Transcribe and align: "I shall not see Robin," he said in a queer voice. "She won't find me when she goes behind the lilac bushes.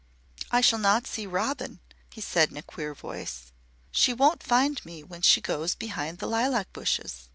"I 0.49 0.61
shall 0.61 0.79
not 0.79 1.05
see 1.05 1.27
Robin," 1.27 1.79
he 2.11 2.21
said 2.21 2.49
in 2.49 2.57
a 2.57 2.63
queer 2.63 2.95
voice. 2.95 3.51
"She 3.91 4.13
won't 4.13 4.41
find 4.41 4.83
me 4.83 5.03
when 5.03 5.21
she 5.21 5.41
goes 5.41 5.75
behind 5.75 6.17
the 6.17 6.25
lilac 6.27 6.73
bushes. 6.73 7.29